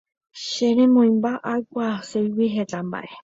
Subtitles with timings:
[0.43, 3.11] che remoimba aikuaaségui heta mba'e